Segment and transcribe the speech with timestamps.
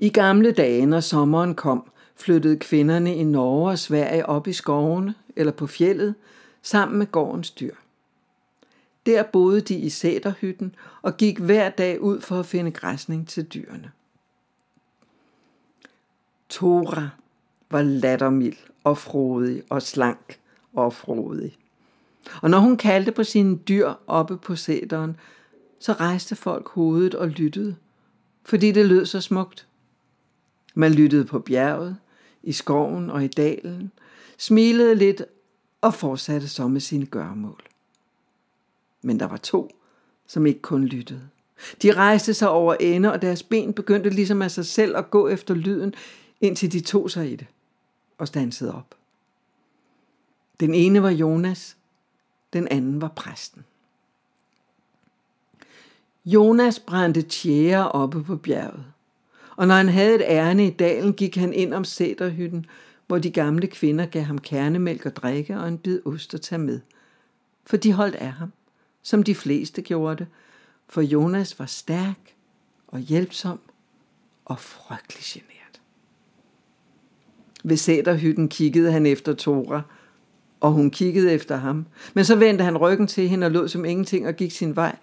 [0.00, 5.14] I gamle dage, når sommeren kom, flyttede kvinderne i Norge og Sverige op i skovene
[5.36, 6.14] eller på fjellet
[6.62, 7.74] sammen med gårdens dyr.
[9.06, 13.44] Der boede de i sæterhytten og gik hver dag ud for at finde græsning til
[13.44, 13.90] dyrene.
[16.48, 17.08] Tora
[17.70, 20.38] var lattermild og frodig og slank
[20.74, 21.58] og frodig.
[22.42, 25.16] Og når hun kaldte på sine dyr oppe på sæteren,
[25.78, 27.76] så rejste folk hovedet og lyttede,
[28.44, 29.67] fordi det lød så smukt.
[30.78, 31.96] Man lyttede på bjerget,
[32.42, 33.92] i skoven og i dalen,
[34.38, 35.22] smilede lidt
[35.80, 37.62] og fortsatte så med sine gørmål.
[39.02, 39.76] Men der var to,
[40.26, 41.28] som ikke kun lyttede.
[41.82, 45.28] De rejste sig over ende, og deres ben begyndte ligesom af sig selv at gå
[45.28, 45.94] efter lyden,
[46.40, 47.46] indtil de tog sig i det
[48.18, 48.94] og stansede op.
[50.60, 51.76] Den ene var Jonas,
[52.52, 53.64] den anden var præsten.
[56.24, 58.84] Jonas brændte tjære oppe på bjerget,
[59.58, 62.66] og når han havde et ærne i dalen, gik han ind om sæderhytten,
[63.06, 66.58] hvor de gamle kvinder gav ham kernemælk og drikke og en bid ost at tage
[66.58, 66.80] med.
[67.66, 68.52] For de holdt af ham,
[69.02, 70.26] som de fleste gjorde det,
[70.88, 72.34] for Jonas var stærk
[72.88, 73.60] og hjælpsom
[74.44, 75.80] og frygtelig genert.
[77.64, 79.82] Ved sæderhytten kiggede han efter Tora,
[80.60, 81.86] og hun kiggede efter ham.
[82.14, 84.96] Men så vendte han ryggen til hende og lod som ingenting og gik sin vej.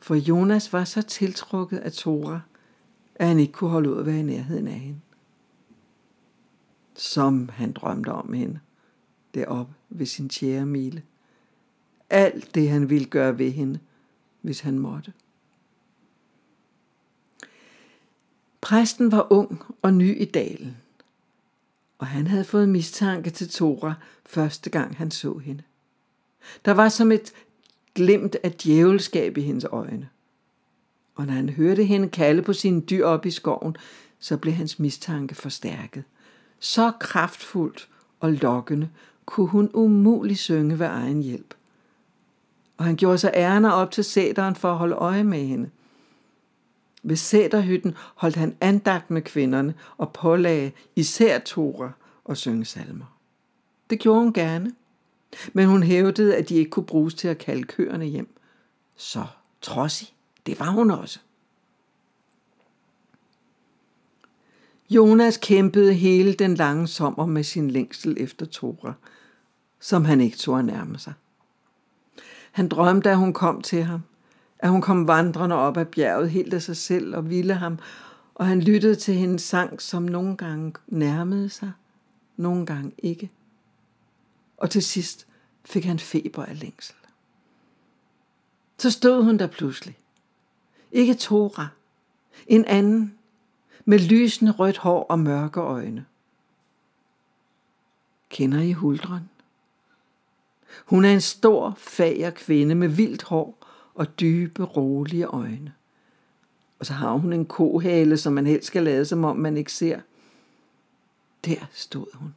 [0.00, 2.40] For Jonas var så tiltrukket af Tora,
[3.18, 5.00] at han ikke kunne holde ud at være i nærheden af hende.
[6.94, 8.60] Som han drømte om hende,
[9.34, 11.02] deroppe ved sin tjære mile.
[12.10, 13.78] Alt det han ville gøre ved hende,
[14.42, 15.12] hvis han måtte.
[18.60, 20.76] Præsten var ung og ny i dalen
[21.98, 23.94] og han havde fået mistanke til Tora
[24.26, 25.62] første gang han så hende.
[26.64, 27.32] Der var som et
[27.94, 30.08] glimt af djævelskab i hendes øjne.
[31.18, 33.76] Og når han hørte hende kalde på sine dyr op i skoven,
[34.18, 36.04] så blev hans mistanke forstærket.
[36.58, 37.88] Så kraftfuldt
[38.20, 38.90] og lokkende
[39.26, 41.54] kunne hun umuligt synge ved egen hjælp.
[42.76, 45.70] Og han gjorde sig ærner op til sæderen for at holde øje med hende.
[47.02, 51.90] Ved sæterhytten holdt han andagt med kvinderne og pålagde især Tora
[52.24, 53.18] og synge salmer.
[53.90, 54.72] Det gjorde hun gerne,
[55.52, 58.36] men hun hævdede, at de ikke kunne bruges til at kalde køerne hjem.
[58.96, 59.24] Så
[59.62, 60.08] trodsig,
[60.48, 61.18] det var hun også.
[64.90, 68.92] Jonas kæmpede hele den lange sommer med sin længsel efter Tora,
[69.80, 71.12] som han ikke tog at nærme sig.
[72.52, 74.00] Han drømte, at hun kom til ham,
[74.58, 77.78] at hun kom vandrende op ad bjerget helt af sig selv og ville ham,
[78.34, 81.72] og han lyttede til hendes sang, som nogle gange nærmede sig,
[82.36, 83.30] nogle gange ikke.
[84.56, 85.26] Og til sidst
[85.64, 86.94] fik han feber af længsel.
[88.78, 89.98] Så stod hun der pludselig.
[90.92, 91.68] Ikke Tora,
[92.46, 93.14] en anden,
[93.84, 96.06] med lysende rødt hår og mørke øjne.
[98.28, 99.30] Kender I Huldren?
[100.86, 105.72] Hun er en stor, fager kvinde med vildt hår og dybe, rolige øjne.
[106.78, 109.72] Og så har hun en kohale, som man helst skal lade, som om man ikke
[109.72, 110.00] ser.
[111.44, 112.34] Der stod hun.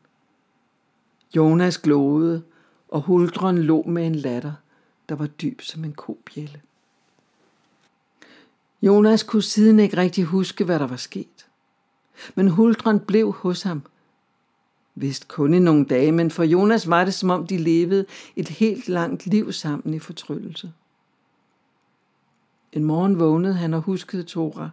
[1.35, 2.43] Jonas glåede,
[2.87, 4.53] og huldren lå med en latter,
[5.09, 6.61] der var dyb som en kobjælle.
[8.81, 11.47] Jonas kunne siden ikke rigtig huske, hvad der var sket.
[12.35, 13.81] Men huldren blev hos ham.
[14.95, 18.05] Vist kun i nogle dage, men for Jonas var det, som om de levede
[18.35, 20.73] et helt langt liv sammen i fortryllelse.
[22.73, 24.69] En morgen vågnede han og huskede Tora,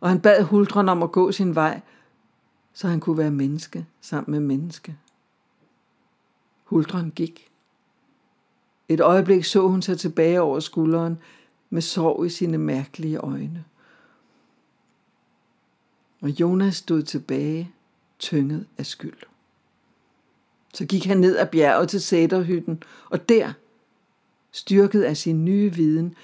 [0.00, 1.80] og han bad huldren om at gå sin vej,
[2.72, 4.96] så han kunne være menneske sammen med menneske.
[6.64, 7.48] Huldren gik.
[8.88, 11.18] Et øjeblik så hun sig tilbage over skulderen
[11.72, 13.64] med sorg i sine mærkelige øjne.
[16.20, 17.70] Og Jonas stod tilbage,
[18.18, 19.18] tynget af skyld.
[20.74, 23.52] Så gik han ned ad bjerget til sætterhytten, og der,
[24.50, 26.14] styrket af sin nye viden,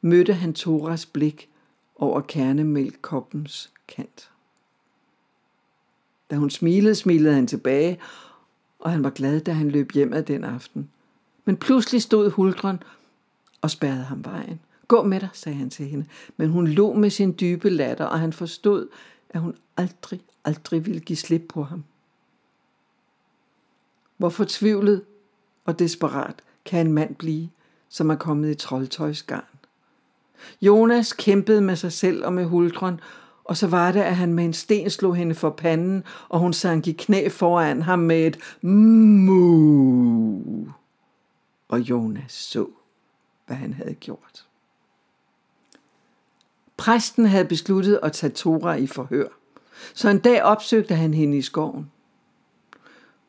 [0.00, 1.50] mødte han Toras blik
[1.96, 4.30] over kernemælkkoppens kant.
[6.30, 7.98] Da hun smilede, smilede han tilbage,
[8.78, 10.90] og han var glad, da han løb hjem ad den aften.
[11.44, 12.82] Men pludselig stod huldren
[13.60, 14.60] og spærrede ham vejen.
[14.88, 16.06] Gå med dig, sagde han til hende,
[16.36, 18.88] men hun lå med sin dybe latter, og han forstod,
[19.30, 21.84] at hun aldrig, aldrig ville give slip på ham.
[24.16, 25.04] Hvor fortvivlet
[25.64, 27.48] og desperat kan en mand blive,
[27.88, 29.44] som er kommet i troldtøjsgarn.
[30.62, 33.00] Jonas kæmpede med sig selv og med huldron,
[33.44, 36.52] og så var det, at han med en sten slog hende for panden, og hun
[36.52, 40.42] sank i knæ foran ham med et mu.
[41.68, 42.66] Og Jonas så,
[43.46, 44.47] hvad han havde gjort.
[46.78, 49.28] Præsten havde besluttet at tage Tora i forhør,
[49.94, 51.90] så en dag opsøgte han hende i skoven.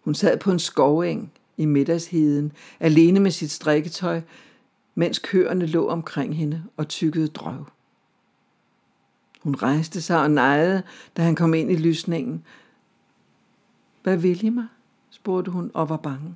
[0.03, 4.21] Hun sad på en skoveng i middagsheden, alene med sit strikketøj,
[4.95, 7.65] mens køerne lå omkring hende og tykkede drøv.
[9.41, 10.83] Hun rejste sig og nejede,
[11.17, 12.43] da han kom ind i lysningen.
[14.03, 14.67] Hvad vil I mig?
[15.09, 16.35] spurgte hun og var bange.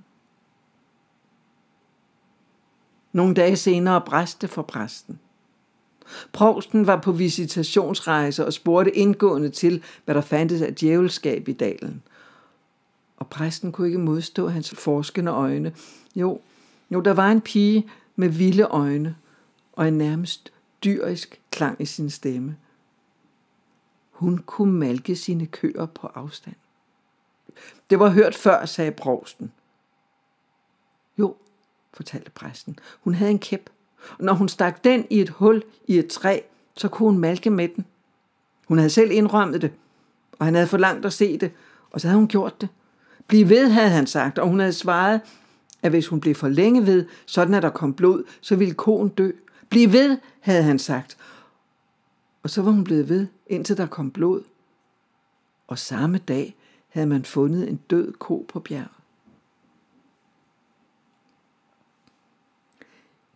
[3.12, 5.19] Nogle dage senere bræste for præsten.
[6.31, 12.03] Provsten var på visitationsrejse og spurgte indgående til, hvad der fandtes af djævelskab i dalen.
[13.17, 15.75] Og præsten kunne ikke modstå hans forskende øjne.
[16.15, 16.41] Jo,
[16.91, 19.15] jo, der var en pige med vilde øjne
[19.73, 20.53] og en nærmest
[20.83, 22.57] dyrisk klang i sin stemme.
[24.11, 26.56] Hun kunne malke sine køer på afstand.
[27.89, 29.51] Det var hørt før, sagde provsten.
[31.17, 31.35] Jo,
[31.94, 32.79] fortalte præsten.
[33.01, 33.69] Hun havde en kæp,
[34.09, 36.39] og når hun stak den i et hul i et træ,
[36.77, 37.85] så kunne hun malke med den.
[38.67, 39.71] Hun havde selv indrømmet det,
[40.39, 41.51] og han havde forlangt at se det,
[41.91, 42.69] og så havde hun gjort det.
[43.27, 45.21] Bliv ved, havde han sagt, og hun havde svaret,
[45.81, 49.09] at hvis hun blev for længe ved, sådan at der kom blod, så ville konen
[49.09, 49.31] dø.
[49.69, 51.17] Bliv ved, havde han sagt.
[52.44, 54.41] Og så var hun blevet ved, indtil der kom blod.
[55.67, 56.56] Og samme dag
[56.89, 59.02] havde man fundet en død ko på bjerget.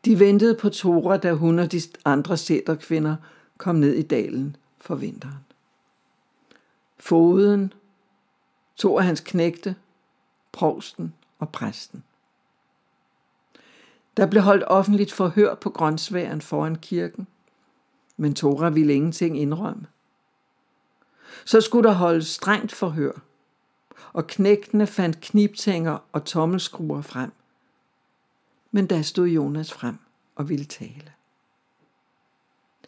[0.06, 3.16] De ventede på Tora, da hun og de andre sætterkvinder
[3.58, 5.46] kom ned i dalen for vinteren.
[7.00, 7.74] Foden,
[8.76, 9.76] to af hans knægte,
[10.52, 12.04] provsten og præsten.
[14.18, 17.28] Der blev holdt offentligt forhør på grønsværen foran kirken,
[18.18, 19.86] men Tora ville ingenting indrømme.
[21.46, 23.12] Så skulle der holdes strengt forhør,
[24.14, 27.32] og knægtene fandt kniptænger og tommelskruer frem.
[28.72, 29.98] Men der stod Jonas frem
[30.36, 31.14] og ville tale.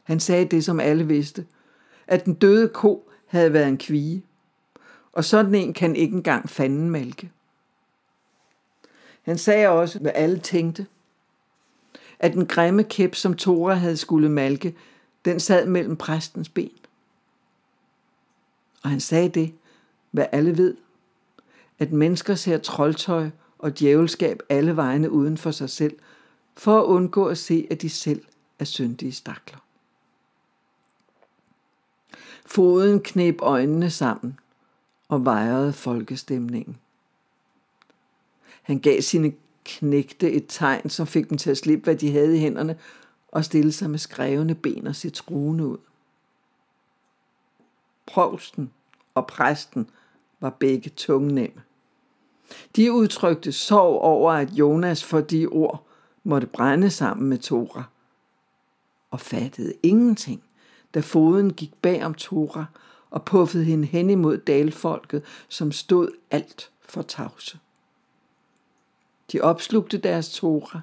[0.03, 1.45] Han sagde det, som alle vidste,
[2.07, 4.25] at den døde ko havde været en kvige,
[5.13, 7.31] og sådan en kan ikke engang fanden mælke.
[9.21, 10.87] Han sagde også, hvad alle tænkte,
[12.19, 14.75] at den grimme kæp, som Tora havde skulle malke,
[15.25, 16.71] den sad mellem præstens ben.
[18.83, 19.53] Og han sagde det,
[20.11, 20.77] hvad alle ved,
[21.79, 23.29] at mennesker ser troldtøj
[23.59, 25.99] og djævelskab alle vegne uden for sig selv,
[26.57, 28.25] for at undgå at se, at de selv
[28.59, 29.59] er syndige stakler.
[32.45, 34.39] Foden knep øjnene sammen
[35.07, 36.77] og vejrede folkestemningen.
[38.61, 39.33] Han gav sine
[39.65, 42.79] knægte et tegn, som fik dem til at slippe, hvad de havde i hænderne,
[43.27, 45.77] og stille sig med skrevne ben og se truende ud.
[48.05, 48.71] Provsten
[49.15, 49.89] og præsten
[50.39, 51.61] var begge tungnemme.
[52.75, 55.87] De udtrykte sorg over, at Jonas for de ord
[56.23, 57.83] måtte brænde sammen med Tora,
[59.11, 60.43] og fattede ingenting,
[60.93, 62.65] da foden gik bag om Tora
[63.09, 67.59] og puffede hende hen imod dalfolket, som stod alt for tavse.
[69.31, 70.81] De opslugte deres Tora,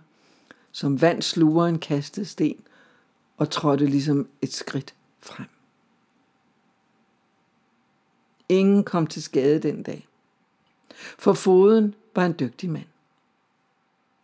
[0.73, 2.61] som vand sluger en kastet sten,
[3.37, 5.47] og trådte ligesom et skridt frem.
[8.49, 10.09] Ingen kom til skade den dag.
[11.19, 12.87] For foden var en dygtig mand.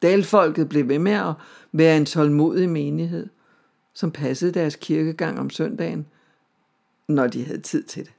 [0.03, 1.35] Dalfolket blev ved med at
[1.73, 3.29] være en tålmodig menighed,
[3.95, 6.07] som passede deres kirkegang om søndagen,
[7.09, 8.13] når de havde tid til det.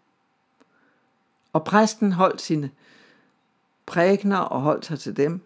[1.53, 2.69] Og præsten holdt sine
[3.85, 5.41] prægner og holdt sig til dem.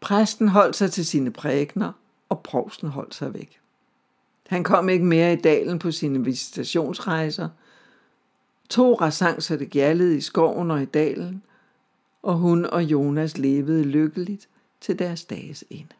[0.00, 1.92] Præsten holdt sig til sine prægner,
[2.28, 3.60] og provsten holdt sig væk.
[4.48, 7.48] Han kom ikke mere i dalen på sine visitationsrejser.
[8.68, 11.42] To sang så det gjaldede i skoven og i dalen,
[12.22, 14.48] og hun og Jonas levede lykkeligt
[14.80, 15.94] til deres dages ende.